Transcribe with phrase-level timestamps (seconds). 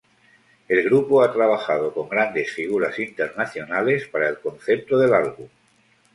[0.67, 5.47] El grupo ha trabajado con grandes figuras internacionales para el concepto del álbum.